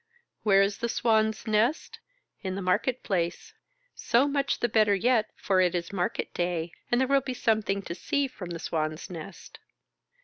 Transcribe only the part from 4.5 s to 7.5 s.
the better yet, for it is market day, and there will be